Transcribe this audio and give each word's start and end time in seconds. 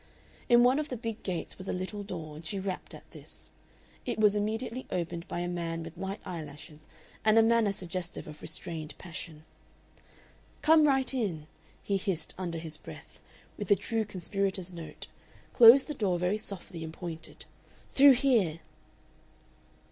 In 0.49 0.63
one 0.63 0.79
of 0.79 0.89
the 0.89 0.97
big 0.97 1.21
gates 1.21 1.59
was 1.59 1.69
a 1.69 1.73
little 1.73 2.01
door, 2.01 2.35
and 2.35 2.43
she 2.43 2.57
rapped 2.59 2.95
at 2.95 3.07
this. 3.11 3.51
It 4.03 4.17
was 4.19 4.35
immediately 4.35 4.87
opened 4.89 5.27
by 5.27 5.41
a 5.41 5.47
man 5.47 5.83
with 5.83 5.95
light 5.95 6.19
eyelashes 6.25 6.87
and 7.23 7.37
a 7.37 7.43
manner 7.43 7.71
suggestive 7.71 8.25
of 8.25 8.41
restrained 8.41 8.97
passion. 8.97 9.45
"Come 10.63 10.87
right 10.87 11.13
in," 11.13 11.45
he 11.83 11.97
hissed 11.97 12.33
under 12.39 12.57
his 12.57 12.77
breath, 12.77 13.19
with 13.59 13.67
the 13.67 13.75
true 13.75 14.03
conspirator's 14.03 14.73
note, 14.73 15.05
closed 15.53 15.85
the 15.85 15.93
door 15.93 16.17
very 16.17 16.35
softly 16.37 16.83
and 16.83 16.91
pointed, 16.93 17.45
"Through 17.93 18.15
there!" 18.15 18.59